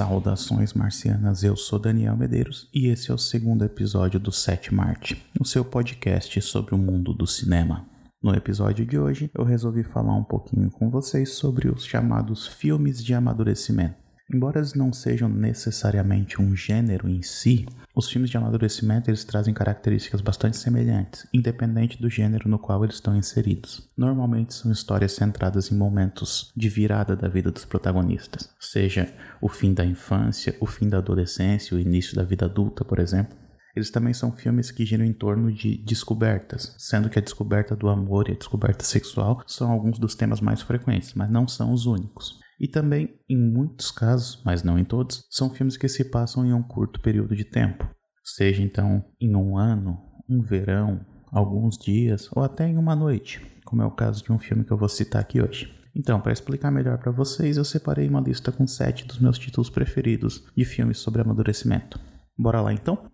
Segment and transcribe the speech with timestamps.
[0.00, 5.22] Saudações marcianas, eu sou Daniel Medeiros e esse é o segundo episódio do Sete Marte,
[5.38, 7.86] o seu podcast sobre o mundo do cinema.
[8.22, 13.04] No episódio de hoje, eu resolvi falar um pouquinho com vocês sobre os chamados filmes
[13.04, 13.99] de amadurecimento.
[14.32, 19.52] Embora eles não sejam necessariamente um gênero em si, os filmes de amadurecimento eles trazem
[19.52, 23.90] características bastante semelhantes, independente do gênero no qual eles estão inseridos.
[23.96, 29.74] Normalmente são histórias centradas em momentos de virada da vida dos protagonistas, seja o fim
[29.74, 33.36] da infância, o fim da adolescência, o início da vida adulta, por exemplo.
[33.74, 37.88] Eles também são filmes que giram em torno de descobertas, sendo que a descoberta do
[37.88, 41.86] amor e a descoberta sexual são alguns dos temas mais frequentes, mas não são os
[41.86, 42.38] únicos.
[42.60, 46.52] E também, em muitos casos, mas não em todos, são filmes que se passam em
[46.52, 47.88] um curto período de tempo,
[48.22, 51.00] seja então em um ano, um verão,
[51.32, 54.70] alguns dias ou até em uma noite, como é o caso de um filme que
[54.70, 55.74] eu vou citar aqui hoje.
[55.96, 59.70] Então, para explicar melhor para vocês, eu separei uma lista com sete dos meus títulos
[59.70, 61.98] preferidos de filmes sobre amadurecimento.
[62.38, 63.10] Bora lá então?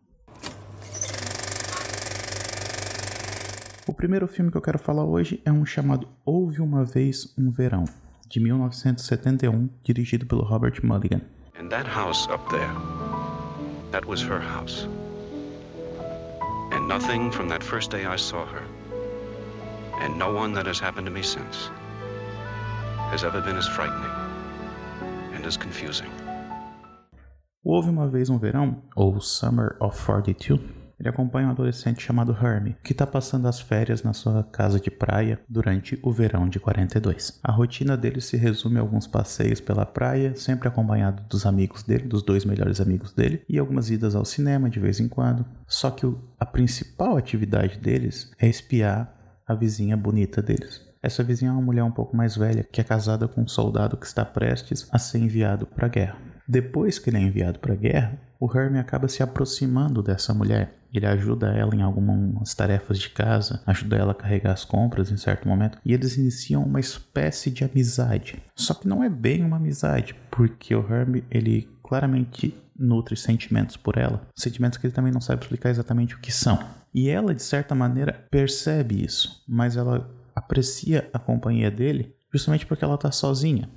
[3.86, 7.50] O primeiro filme que eu quero falar hoje é um chamado Houve uma Vez um
[7.50, 7.84] Verão,
[8.28, 11.22] de 1971, dirigido pelo Robert Mulligan.
[11.58, 12.74] And that house up there,
[13.92, 14.86] that was her house.
[16.72, 18.62] And nothing from that first day I saw her,
[20.00, 21.70] and no one that has happened to me since,
[23.10, 24.10] has ever been as frightening
[25.34, 26.10] and as confusing.
[27.64, 30.60] Houve uma vez um verão, ou Summer of 42,
[30.98, 34.90] ele acompanha um adolescente chamado Hermie, que está passando as férias na sua casa de
[34.90, 37.38] praia durante o verão de 42.
[37.42, 42.04] A rotina dele se resume a alguns passeios pela praia, sempre acompanhado dos amigos dele,
[42.04, 45.44] dos dois melhores amigos dele, e algumas idas ao cinema de vez em quando.
[45.66, 46.06] Só que
[46.40, 49.14] a principal atividade deles é espiar
[49.46, 50.84] a vizinha bonita deles.
[51.02, 53.96] Essa vizinha é uma mulher um pouco mais velha que é casada com um soldado
[53.96, 56.18] que está prestes a ser enviado para a guerra.
[56.48, 60.74] Depois que ele é enviado para a guerra, o Hermie acaba se aproximando dessa mulher.
[60.96, 65.16] Ele ajuda ela em algumas tarefas de casa, ajuda ela a carregar as compras em
[65.16, 68.42] certo momento, e eles iniciam uma espécie de amizade.
[68.54, 73.96] Só que não é bem uma amizade, porque o Hermie, ele claramente nutre sentimentos por
[73.96, 76.58] ela, sentimentos que ele também não sabe explicar exatamente o que são.
[76.92, 82.84] E ela, de certa maneira, percebe isso, mas ela aprecia a companhia dele justamente porque
[82.84, 83.68] ela está sozinha.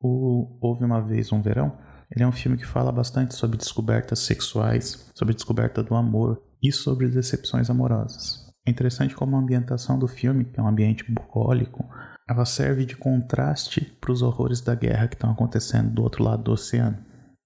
[0.00, 1.76] O Houve uma vez um verão
[2.14, 6.70] ele é um filme que fala bastante sobre descobertas sexuais, sobre descoberta do amor e
[6.70, 8.42] sobre decepções amorosas.
[8.66, 11.84] É interessante como a ambientação do filme, que é um ambiente bucólico,
[12.28, 16.44] ela serve de contraste para os horrores da guerra que estão acontecendo do outro lado
[16.44, 16.98] do oceano,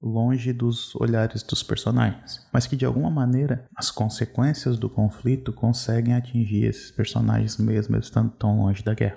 [0.02, 6.14] longe dos olhares dos personagens, mas que de alguma maneira as consequências do conflito conseguem
[6.14, 9.16] atingir esses personagens mesmo estando tão longe da guerra.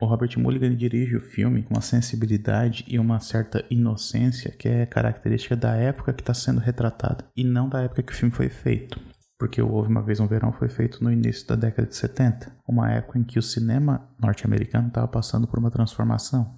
[0.00, 4.86] O Robert Mulligan dirige o filme com uma sensibilidade e uma certa inocência que é
[4.86, 8.48] característica da época que está sendo retratada e não da época que o filme foi
[8.48, 8.98] feito.
[9.40, 12.92] Porque Houve uma Vez um Verão foi feito no início da década de 70, uma
[12.92, 16.54] época em que o cinema norte-americano estava passando por uma transformação.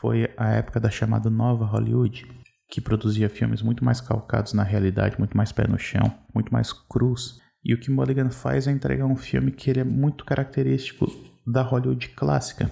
[0.00, 2.26] Foi a época da chamada Nova Hollywood,
[2.70, 6.72] que produzia filmes muito mais calcados na realidade, muito mais pé no chão, muito mais
[6.72, 7.38] cruz.
[7.62, 11.04] E o que Mulligan faz é entregar um filme que ele é muito característico
[11.46, 12.70] da Hollywood clássica,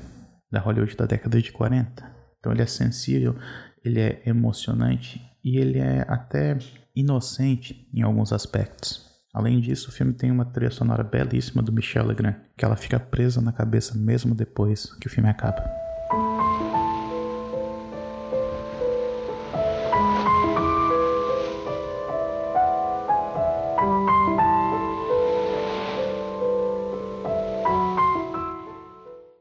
[0.51, 2.03] da Hollywood da década de 40.
[2.39, 3.37] Então ele é sensível,
[3.85, 6.57] ele é emocionante e ele é até
[6.97, 9.10] inocente em alguns aspectos.
[9.33, 12.99] Além disso, o filme tem uma trilha sonora belíssima do Michel Legrand, que ela fica
[12.99, 15.63] presa na cabeça mesmo depois que o filme acaba.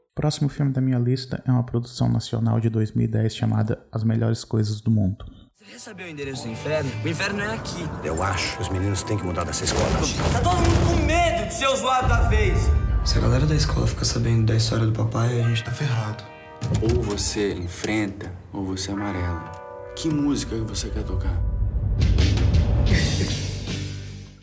[0.06, 4.44] O próximo filme da minha lista é uma produção nacional de 2010 chamada As Melhores
[4.44, 5.39] Coisas do Mundo.
[5.80, 6.90] Saber o endereço do inferno?
[7.02, 7.88] O inferno é aqui.
[8.04, 9.88] Eu acho que os meninos têm que mudar dessa escola.
[10.30, 12.58] Tá todo mundo com medo de ser zoado da vez.
[13.02, 16.22] Se a galera da escola ficar sabendo da história do papai, a gente tá ferrado.
[16.82, 19.52] Ou você enfrenta, ou você amarela.
[19.96, 21.42] Que música que você quer tocar?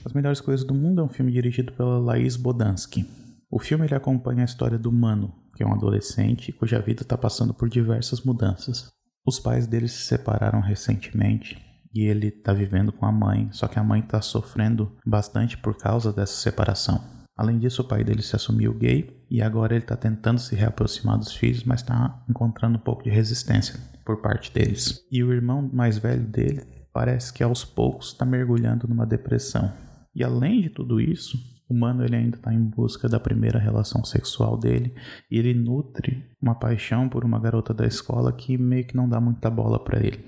[0.04, 3.08] As Melhores Coisas do Mundo é um filme dirigido pela Laís Bodansky.
[3.48, 7.16] O filme ele acompanha a história do Mano, que é um adolescente cuja vida está
[7.16, 8.90] passando por diversas mudanças.
[9.28, 11.62] Os pais dele se separaram recentemente
[11.94, 15.76] e ele está vivendo com a mãe, só que a mãe está sofrendo bastante por
[15.76, 17.04] causa dessa separação.
[17.36, 21.18] Além disso, o pai dele se assumiu gay e agora ele está tentando se reaproximar
[21.18, 25.06] dos filhos, mas está encontrando um pouco de resistência por parte deles.
[25.12, 29.74] E o irmão mais velho dele parece que aos poucos está mergulhando numa depressão.
[30.16, 31.38] E além de tudo isso,
[31.70, 34.94] humano ele ainda está em busca da primeira relação sexual dele
[35.30, 39.20] e ele nutre uma paixão por uma garota da escola que meio que não dá
[39.20, 40.24] muita bola para ele.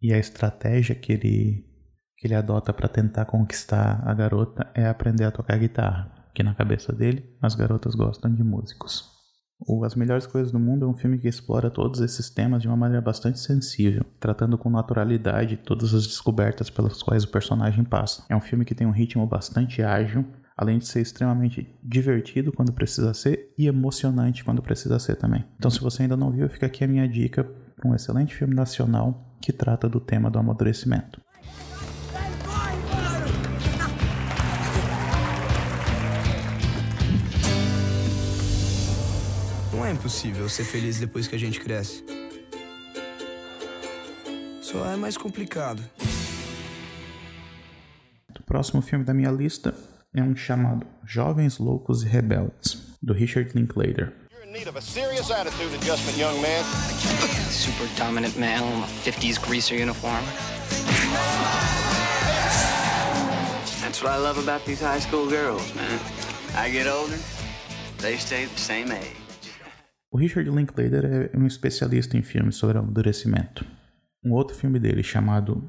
[0.00, 1.64] E a estratégia que ele,
[2.18, 6.12] que ele adota para tentar conquistar a garota é aprender a tocar guitarra.
[6.34, 9.16] Que na cabeça dele, as garotas gostam de músicos.
[9.58, 12.68] O As Melhores Coisas do Mundo é um filme que explora todos esses temas de
[12.68, 18.22] uma maneira bastante sensível, tratando com naturalidade todas as descobertas pelas quais o personagem passa.
[18.28, 20.26] É um filme que tem um ritmo bastante ágil,
[20.56, 25.44] além de ser extremamente divertido quando precisa ser e emocionante quando precisa ser também.
[25.56, 28.54] Então, se você ainda não viu, fica aqui a minha dica para um excelente filme
[28.54, 31.20] nacional que trata do tema do amadurecimento.
[39.74, 42.02] Não é impossível ser feliz depois que a gente cresce.
[44.62, 45.82] Só é mais complicado.
[48.38, 49.74] O próximo filme da minha lista
[50.16, 54.12] é um chamado Jovens Loucos e Rebeldes, do Richard Linklater.
[54.56, 56.64] need of a serious attitude adjustment, young man.
[57.50, 60.24] Super dominant male in a 50s greaser uniform.
[63.82, 66.00] That's what I love about these high school girls, man.
[66.54, 67.18] I get older,
[67.98, 69.16] they stay the same age.
[70.10, 73.66] O Richard Linklater é um especialista em filmes sobre amadurecimento.
[74.24, 75.62] Um outro filme dele, chamado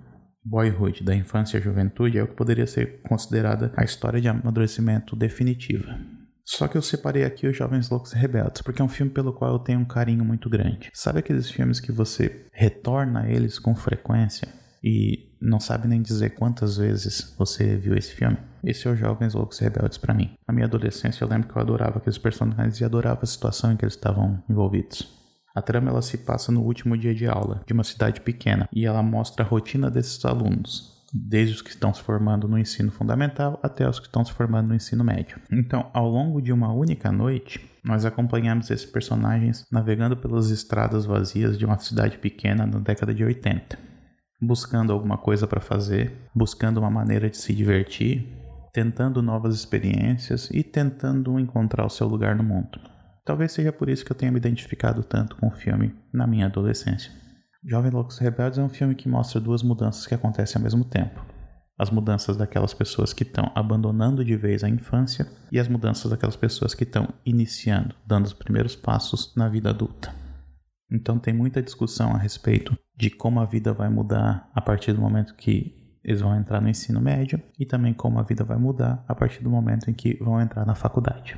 [0.49, 5.15] Boyhood, da infância e juventude, é o que poderia ser considerada a história de amadurecimento
[5.15, 5.99] definitiva.
[6.45, 9.33] Só que eu separei aqui os Jovens Loucos e Rebeldes, porque é um filme pelo
[9.33, 10.89] qual eu tenho um carinho muito grande.
[10.93, 14.47] Sabe aqueles filmes que você retorna a eles com frequência
[14.81, 18.37] e não sabe nem dizer quantas vezes você viu esse filme?
[18.63, 20.31] Esse é o Jovens Loucos e Rebeldes para mim.
[20.47, 23.75] Na minha adolescência eu lembro que eu adorava aqueles personagens e adorava a situação em
[23.75, 25.26] que eles estavam envolvidos.
[25.57, 28.85] A trama ela se passa no último dia de aula de uma cidade pequena e
[28.85, 33.59] ela mostra a rotina desses alunos, desde os que estão se formando no ensino fundamental
[33.63, 35.41] até os que estão se formando no ensino médio.
[35.51, 41.57] Então, ao longo de uma única noite, nós acompanhamos esses personagens navegando pelas estradas vazias
[41.57, 43.79] de uma cidade pequena na década de 80,
[44.39, 48.31] buscando alguma coisa para fazer, buscando uma maneira de se divertir,
[48.71, 52.79] tentando novas experiências e tentando encontrar o seu lugar no mundo.
[53.27, 56.45] Talvez seja por isso que eu tenha me identificado tanto com o filme na minha
[56.45, 57.11] adolescência.
[57.61, 61.25] Jovem Loucos Rebeldes é um filme que mostra duas mudanças que acontecem ao mesmo tempo.
[61.77, 66.37] As mudanças daquelas pessoas que estão abandonando de vez a infância e as mudanças daquelas
[66.37, 70.15] pessoas que estão iniciando, dando os primeiros passos na vida adulta.
[70.89, 75.01] Então tem muita discussão a respeito de como a vida vai mudar a partir do
[75.01, 79.03] momento que eles vão entrar no ensino médio e também como a vida vai mudar
[79.05, 81.37] a partir do momento em que vão entrar na faculdade.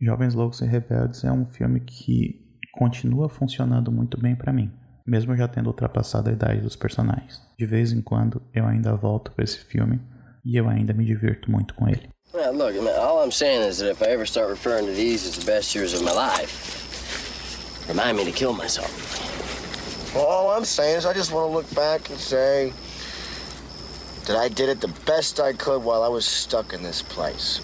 [0.00, 2.38] Jovens Loucos e Rebeldes é um filme que
[2.72, 4.70] continua funcionando muito bem para mim,
[5.06, 7.40] mesmo já tendo ultrapassado a idade dos personagens.
[7.58, 9.98] De vez em quando eu ainda volto para esse filme
[10.44, 12.10] e eu ainda me divirto muito com ele.
[12.34, 15.26] Well, look, man, all I'm saying is that if I ever start referring to these
[15.26, 18.92] as the best years of my life, remind me to kill myself.
[20.14, 22.74] Well, all I'm saying is I just want to look back and say
[24.26, 27.62] that I did it the best I could while I was stuck in this place.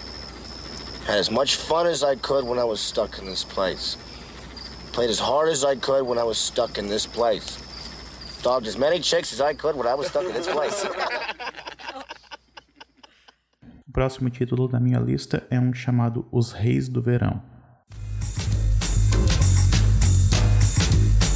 [1.06, 3.96] Had as much fun as I could when I was stuck in this place.
[4.92, 7.58] Played as hard as I could when I was stuck in this place.
[8.42, 10.86] Dogged as many chicks as I could when I was stuck in this place.
[13.88, 17.42] O próximo título da minha lista é um chamado Os Reis do Verão.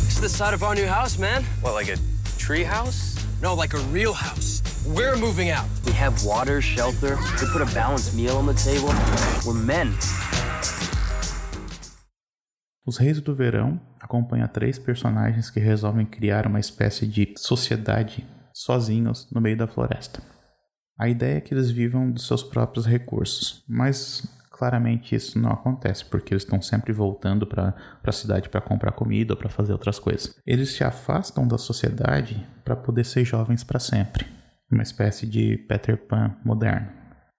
[0.06, 1.44] This is the side of our new house, man.
[1.60, 1.98] What, like a
[2.38, 3.14] tree house?
[3.42, 4.62] No, like a real house.
[4.86, 5.68] We're moving out.
[5.98, 7.16] Have water, shelter.
[7.40, 8.92] We put a balanced meal on the table.
[9.46, 9.94] We're men.
[12.86, 19.26] Os Reis do Verão acompanha três personagens que resolvem criar uma espécie de sociedade sozinhos
[19.32, 20.22] no meio da floresta.
[20.98, 26.04] A ideia é que eles vivam dos seus próprios recursos, mas claramente isso não acontece
[26.04, 27.74] porque eles estão sempre voltando para
[28.04, 30.34] a cidade para comprar comida ou para fazer outras coisas.
[30.46, 34.26] Eles se afastam da sociedade para poder ser jovens para sempre,
[34.70, 36.88] uma espécie de Peter Pan moderno.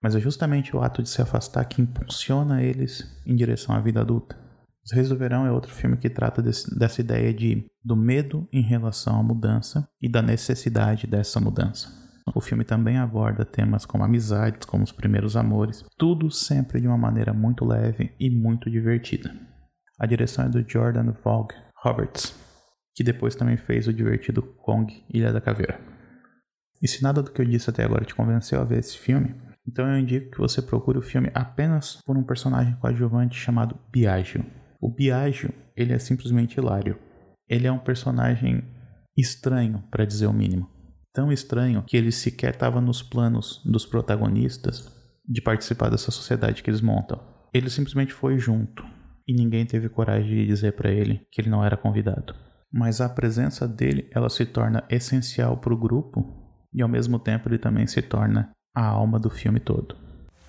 [0.01, 4.01] Mas é justamente o ato de se afastar que impulsiona eles em direção à vida
[4.01, 4.37] adulta.
[4.85, 8.47] Os Reis do Verão é outro filme que trata desse, dessa ideia de, do medo
[8.53, 11.91] em relação à mudança e da necessidade dessa mudança.
[12.33, 16.97] O filme também aborda temas como amizades, como os primeiros amores, tudo sempre de uma
[16.97, 19.33] maneira muito leve e muito divertida.
[19.99, 22.33] A direção é do Jordan Vogue Roberts,
[22.95, 25.96] que depois também fez o divertido Kong Ilha da Caveira.
[26.81, 29.35] E se nada do que eu disse até agora te convenceu a ver esse filme,
[29.67, 34.45] então eu indico que você procure o filme apenas por um personagem coadjuvante chamado Biagio.
[34.79, 36.97] O Biagio, ele é simplesmente hilário.
[37.49, 38.63] Ele é um personagem
[39.17, 40.69] estranho, para dizer o mínimo.
[41.11, 44.95] Tão estranho que ele sequer estava nos planos dos protagonistas
[45.27, 47.19] de participar dessa sociedade que eles montam.
[47.53, 48.85] Ele simplesmente foi junto
[49.27, 52.33] e ninguém teve coragem de dizer para ele que ele não era convidado.
[52.71, 56.46] mas a presença dele ela se torna essencial para o grupo
[56.77, 59.95] e ao mesmo tempo ele também se torna a alma do filme todo.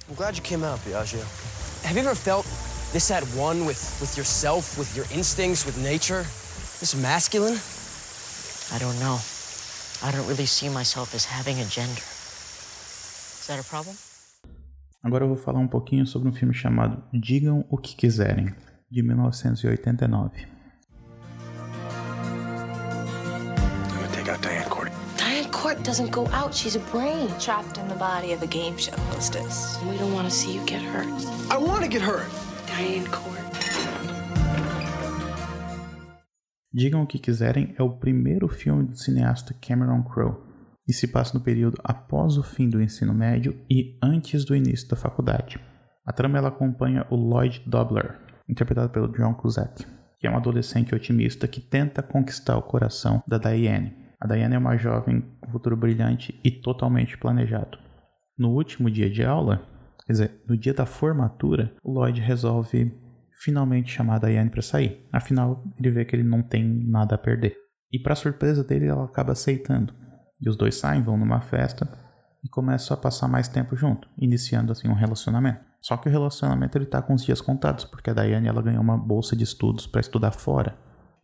[0.08, 1.20] I'm glad you came out, Biagio.
[1.85, 2.47] Have you ever felt
[2.92, 6.25] this at one with, with yourself, with your instincts, with nature?
[6.80, 7.56] This masculine?
[8.75, 9.18] I don't know.
[10.02, 12.02] I don't really see myself as having a gender.
[12.02, 13.97] Is that a problem?
[15.02, 18.54] Agora eu vou falar um pouquinho sobre um filme chamado Digam o que quiserem,
[18.90, 20.57] de 1989.
[25.78, 26.54] Court doesn't go out.
[26.54, 27.28] She's a brain.
[27.38, 29.78] Trapped in the body of a game show hostess.
[29.88, 31.06] We don't want to see you get hurt.
[31.50, 32.28] I want to get hurt.
[32.66, 33.38] Diane Court.
[36.73, 40.37] Digam o que quiserem é o primeiro filme do cineasta Cameron Crowe
[40.87, 44.88] e se passa no período após o fim do ensino médio e antes do início
[44.88, 45.61] da faculdade.
[46.04, 48.18] A trama ela acompanha o Lloyd Dobler,
[48.49, 49.87] interpretado pelo John Cusack,
[50.18, 54.07] que é um adolescente otimista que tenta conquistar o coração da Diane.
[54.20, 57.78] A Diane é uma jovem com futuro brilhante e totalmente planejado.
[58.37, 59.62] No último dia de aula,
[60.04, 62.92] quer dizer, no dia da formatura, o Lloyd resolve
[63.40, 65.06] finalmente chamar a Diane para sair.
[65.12, 67.56] Afinal, ele vê que ele não tem nada a perder.
[67.92, 69.94] E para surpresa dele, ela acaba aceitando.
[70.40, 71.88] E os dois saem, vão numa festa
[72.44, 75.60] e começam a passar mais tempo junto, iniciando assim um relacionamento.
[75.80, 78.82] Só que o relacionamento ele tá com os dias contados, porque a Diane ela ganhou
[78.82, 80.76] uma bolsa de estudos para estudar fora.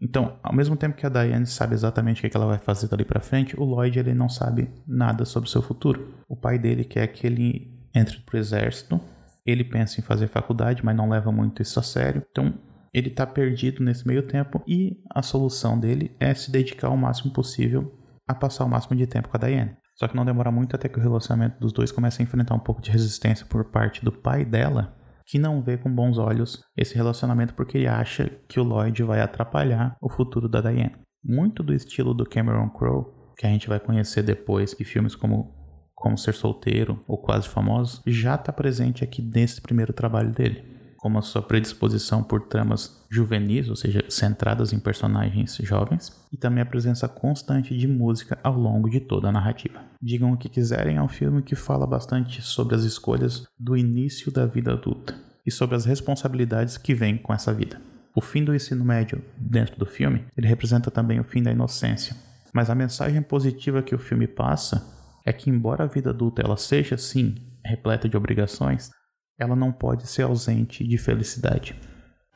[0.04, 3.06] Então, ao mesmo tempo que a Diane sabe exatamente o que ela vai fazer dali
[3.06, 6.14] para frente, o Lloyd ele não sabe nada sobre o seu futuro.
[6.28, 9.00] O pai dele quer que ele entre pro exército.
[9.46, 12.23] Ele pensa em fazer faculdade, mas não leva muito isso a sério.
[12.30, 12.52] Então,
[12.92, 17.32] ele está perdido nesse meio tempo e a solução dele é se dedicar o máximo
[17.32, 19.75] possível a passar o máximo de tempo com a Diane.
[19.94, 22.61] Só que não demora muito até que o relacionamento dos dois comece a enfrentar um
[22.61, 24.94] pouco de resistência por parte do pai dela,
[25.26, 29.21] que não vê com bons olhos esse relacionamento porque ele acha que o Lloyd vai
[29.21, 30.97] atrapalhar o futuro da Diane.
[31.25, 35.54] Muito do estilo do Cameron Crowe, que a gente vai conhecer depois em filmes como
[35.95, 41.18] Como Ser Solteiro ou Quase Famosos, já está presente aqui nesse primeiro trabalho dele como
[41.18, 46.66] a sua predisposição por tramas juvenis, ou seja, centradas em personagens jovens, e também a
[46.66, 49.82] presença constante de música ao longo de toda a narrativa.
[50.00, 54.32] Digam o que quiserem, é um filme que fala bastante sobre as escolhas do início
[54.32, 57.78] da vida adulta e sobre as responsabilidades que vêm com essa vida.
[58.16, 62.16] O fim do ensino médio dentro do filme, ele representa também o fim da inocência.
[62.50, 64.82] Mas a mensagem positiva que o filme passa
[65.26, 68.90] é que embora a vida adulta ela seja sim repleta de obrigações,
[69.38, 71.74] ela não pode ser ausente de felicidade.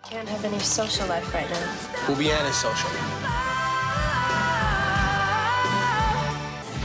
[0.04, 2.08] Can't have any social life right now.
[2.08, 2.90] We'll be antisocial.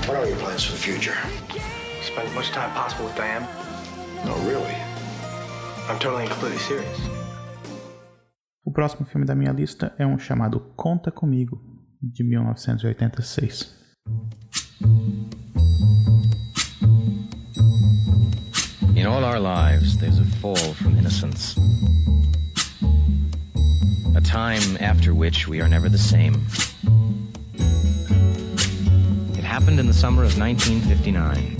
[0.07, 1.15] What are your plans for the future?
[2.01, 3.47] Spend as much time possible with Diane.
[4.25, 4.75] No, really.
[5.89, 6.97] I'm totally and completely serious.
[8.65, 11.61] O próximo filme da minha lista é um chamado Conta Comigo,
[12.01, 13.75] de 1986.
[19.03, 21.57] In all our lives, there's a fall from innocence.
[24.15, 26.35] A time after which we are never the same.
[29.37, 31.57] It happened in the summer of 1959.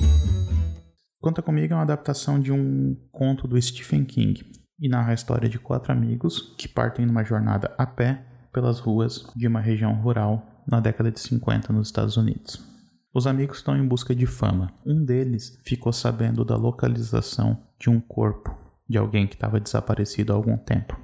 [1.21, 4.41] Conta Comigo é uma adaptação de um conto do Stephen King
[4.79, 8.23] e narra a história de quatro amigos que partem numa jornada a pé
[8.53, 12.72] pelas ruas de uma região rural na década de 50 nos Estados Unidos.
[13.13, 14.73] Os amigos estão em busca de fama.
[14.83, 18.57] Um deles ficou sabendo da localização de um corpo
[18.89, 20.99] de alguém que estava desaparecido há algum tempo.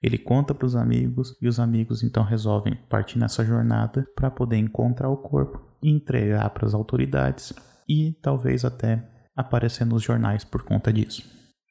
[0.00, 4.56] Ele conta para os amigos e os amigos então resolvem partir nessa jornada para poder
[4.56, 7.52] encontrar o corpo entregar para as autoridades
[7.88, 11.22] e talvez até aparecer nos jornais por conta disso.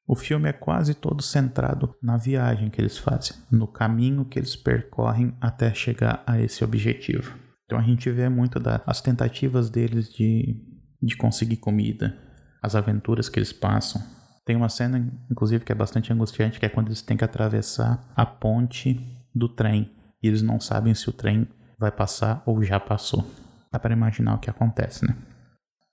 [0.08, 4.56] O filme é quase todo centrado na viagem que eles fazem, no caminho que eles
[4.56, 7.47] percorrem até chegar a esse objetivo.
[7.68, 10.56] Então a gente vê muito das tentativas deles de,
[11.04, 12.18] de conseguir comida,
[12.64, 14.02] as aventuras que eles passam.
[14.46, 18.10] Tem uma cena, inclusive, que é bastante angustiante, que é quando eles têm que atravessar
[18.16, 18.98] a ponte
[19.36, 19.92] do trem.
[20.24, 21.46] E eles não sabem se o trem
[21.78, 23.30] vai passar ou já passou.
[23.70, 25.16] Dá para imaginar o que acontece, né?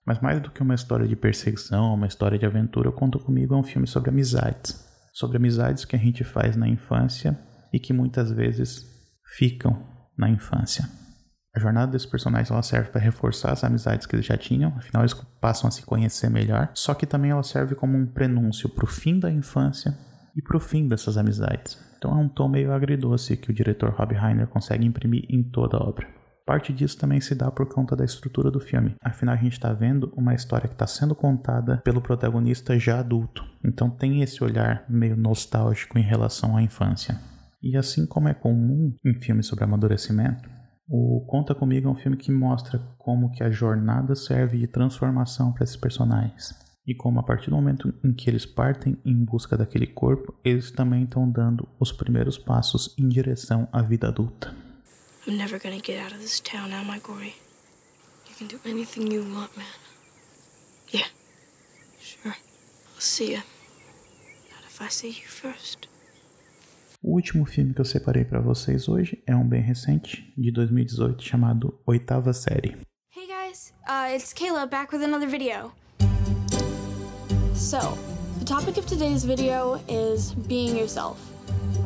[0.06, 3.54] Mas mais do que uma história de perseguição, uma história de aventura, eu conto comigo
[3.54, 4.88] é um filme sobre amizades.
[5.12, 7.36] Sobre amizades que a gente faz na infância
[7.72, 8.86] e que muitas vezes
[9.36, 9.84] ficam
[10.16, 10.88] na infância.
[11.56, 15.02] A jornada desses personagens ela serve para reforçar as amizades que eles já tinham, afinal
[15.02, 18.84] eles passam a se conhecer melhor, só que também ela serve como um prenúncio para
[18.84, 19.96] o fim da infância
[20.36, 21.78] e para o fim dessas amizades.
[21.96, 25.76] Então é um tom meio agridoce que o diretor Rob Reiner consegue imprimir em toda
[25.76, 26.08] a obra.
[26.44, 28.94] Parte disso também se dá por conta da estrutura do filme.
[29.00, 33.42] Afinal, a gente está vendo uma história que está sendo contada pelo protagonista já adulto.
[33.64, 37.18] Então tem esse olhar meio nostálgico em relação à infância.
[37.62, 40.50] E assim como é comum em filmes sobre amadurecimento,
[40.86, 45.50] O Conta Comigo é um filme que mostra como que a jornada serve de transformação
[45.50, 46.54] para esses personagens.
[46.86, 50.70] E como a partir do momento em que eles partem em busca daquele corpo, eles
[50.70, 54.54] também estão dando os primeiros passos em direção à vida adulta.
[55.26, 57.34] I'm never gonna get out of this town, am I, Gory?
[58.28, 59.64] You can do anything you want, man.
[60.92, 61.08] Yeah,
[61.98, 62.36] sure.
[62.94, 63.42] I'll see you.
[64.50, 65.88] Not if I see you first.
[67.06, 71.22] O último filme que eu separei para vocês hoje é um bem recente, de 2018,
[71.22, 72.78] chamado Oitava Série.
[73.14, 75.70] Hey guys, uh, it's Kayla back with another video.
[77.54, 77.98] So,
[78.38, 81.18] the topic of today's video is being yourself.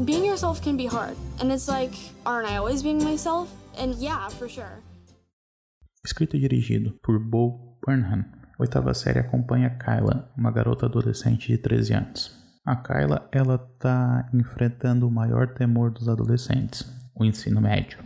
[0.05, 3.49] Being yourself can be hard, and it's like, aren't I always being myself?
[3.77, 4.85] And yeah, for sure.
[6.07, 8.25] Escrito e dirigido por Bo Burnham,
[8.57, 12.38] oitava série acompanha Kyla, uma garota adolescente de 13 anos.
[12.69, 16.85] A Kyla, ela tá enfrentando o maior temor dos adolescentes,
[17.15, 17.99] o ensino médio.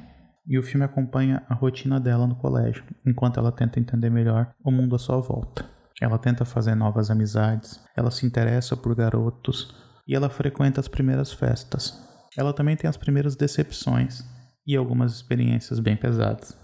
[0.47, 4.71] E o filme acompanha a rotina dela no colégio, enquanto ela tenta entender melhor o
[4.71, 5.69] mundo à sua volta.
[6.00, 9.75] Ela tenta fazer novas amizades, ela se interessa por garotos
[10.07, 12.00] e ela frequenta as primeiras festas.
[12.38, 14.25] Ela também tem as primeiras decepções
[14.64, 16.57] e algumas experiências bem pesadas.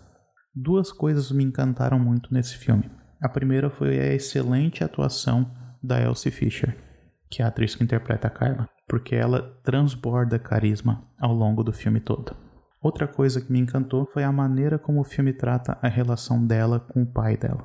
[0.55, 2.89] Duas coisas me encantaram muito nesse filme.
[3.21, 5.51] A primeira foi a excelente atuação
[5.83, 6.88] da Elsie Fisher,
[7.31, 11.73] que é a atriz que interpreta a Carla, porque ela transborda carisma ao longo do
[11.73, 12.37] filme todo.
[12.81, 16.79] Outra coisa que me encantou foi a maneira como o filme trata a relação dela
[16.79, 17.65] com o pai dela.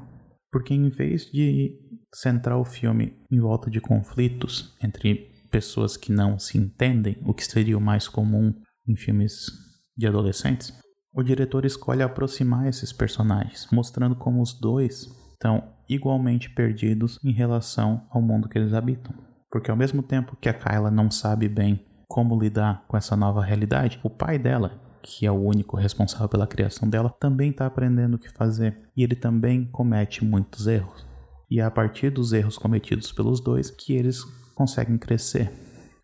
[0.51, 1.79] Porque em vez de
[2.13, 7.45] centrar o filme em volta de conflitos entre pessoas que não se entendem, o que
[7.45, 8.53] seria o mais comum
[8.87, 9.51] em filmes
[9.95, 10.73] de adolescentes,
[11.13, 18.07] o diretor escolhe aproximar esses personagens, mostrando como os dois estão igualmente perdidos em relação
[18.09, 19.13] ao mundo que eles habitam.
[19.53, 23.39] Porque ao mesmo tempo que a Kyla não sabe bem como lidar com essa nova
[23.39, 28.15] realidade, o pai dela, que é o único responsável pela criação dela, também está aprendendo
[28.15, 31.05] o que fazer e ele também comete muitos erros.
[31.51, 34.23] E é a partir dos erros cometidos pelos dois que eles
[34.55, 35.51] conseguem crescer.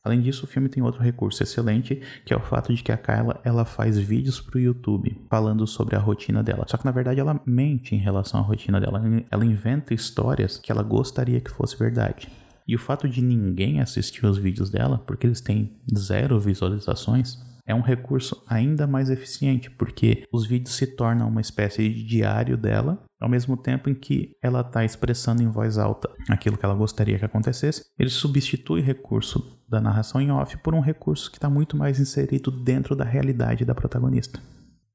[0.04, 2.98] Além disso, o filme tem outro recurso excelente, que é o fato de que a
[2.98, 6.66] Kyla ela faz vídeos para o YouTube falando sobre a rotina dela.
[6.68, 9.02] Só que na verdade ela mente em relação à rotina dela.
[9.32, 12.30] Ela inventa histórias que ela gostaria que fosse verdade.
[12.70, 17.74] E o fato de ninguém assistir os vídeos dela, porque eles têm zero visualizações, é
[17.74, 23.04] um recurso ainda mais eficiente, porque os vídeos se tornam uma espécie de diário dela,
[23.20, 27.18] ao mesmo tempo em que ela está expressando em voz alta aquilo que ela gostaria
[27.18, 27.86] que acontecesse.
[27.98, 32.00] Ele substitui o recurso da narração em off por um recurso que está muito mais
[32.00, 34.40] inserido dentro da realidade da protagonista.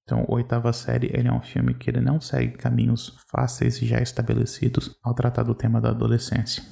[0.05, 4.01] Então, Oitava Série ele é um filme que ele não segue caminhos fáceis e já
[4.01, 6.63] estabelecidos ao tratar do tema da adolescência.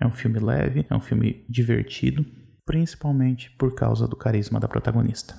[0.00, 2.24] É um filme leve, é um filme divertido,
[2.64, 5.34] principalmente por causa do carisma da protagonista.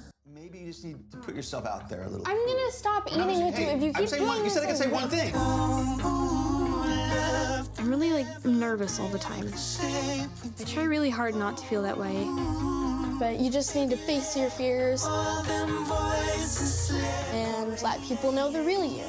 [1.25, 2.23] Put yourself out there a little.
[2.25, 4.67] I'm gonna stop eating with you if you keep saying one, doing you said I
[4.67, 5.33] could say one thing.
[7.77, 9.51] I'm really like nervous all the time.
[10.59, 12.25] I try really hard not to feel that way.
[13.19, 15.05] But you just need to face your fears
[17.33, 19.03] and let people know the real you.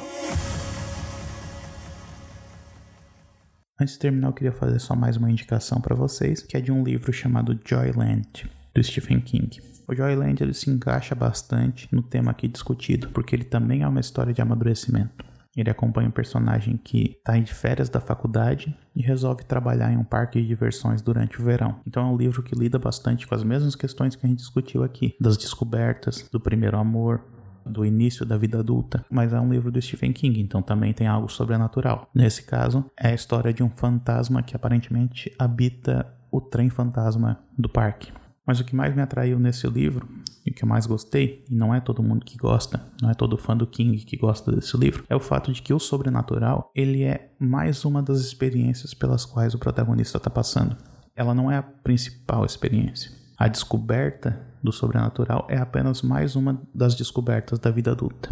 [3.80, 6.70] Antes de terminar, eu queria fazer só mais uma indicação para vocês, que é de
[6.70, 9.60] um livro chamado Joyland, do Stephen King.
[9.88, 14.00] O Joyland ele se encaixa bastante no tema aqui discutido, porque ele também é uma
[14.00, 15.24] história de amadurecimento.
[15.56, 20.04] Ele acompanha um personagem que está em férias da faculdade e resolve trabalhar em um
[20.04, 21.80] parque de diversões durante o verão.
[21.86, 24.82] Então é um livro que lida bastante com as mesmas questões que a gente discutiu
[24.82, 27.22] aqui, das descobertas, do primeiro amor,
[27.66, 31.06] do início da vida adulta, mas é um livro do Stephen King, então também tem
[31.06, 32.08] algo sobrenatural.
[32.14, 37.68] Nesse caso, é a história de um fantasma que aparentemente habita o trem fantasma do
[37.68, 38.12] parque.
[38.46, 40.08] Mas o que mais me atraiu nesse livro,
[40.44, 43.14] e o que eu mais gostei, e não é todo mundo que gosta, não é
[43.14, 46.70] todo fã do King que gosta desse livro, é o fato de que o sobrenatural,
[46.74, 50.76] ele é mais uma das experiências pelas quais o protagonista está passando.
[51.14, 53.12] Ela não é a principal experiência.
[53.38, 58.30] A descoberta do sobrenatural é apenas mais uma das descobertas da vida adulta.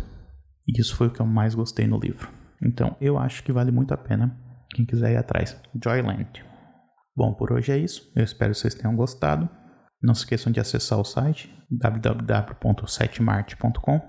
[0.66, 2.31] E isso foi o que eu mais gostei no livro.
[2.62, 4.37] Então, eu acho que vale muito a pena
[4.75, 5.57] quem quiser ir atrás.
[5.83, 6.45] Joyland.
[7.16, 8.12] Bom, por hoje é isso.
[8.14, 9.49] Eu espero que vocês tenham gostado.
[10.03, 14.01] Não se esqueçam de acessar o site www.setmart.com.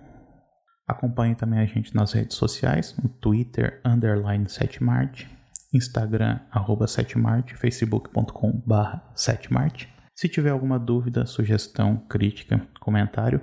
[0.87, 5.25] Acompanhe também a gente nas redes sociais, no Twitter, underline setmart,
[5.73, 9.87] Instagram, arroba setmart, facebook.com barra setmart.
[10.21, 13.41] Se tiver alguma dúvida, sugestão, crítica, comentário,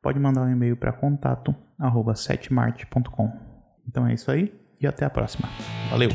[0.00, 3.32] pode mandar um e-mail para contato arroba setmart.com.
[3.88, 5.48] Então é isso aí e até a próxima.
[5.90, 6.10] Valeu!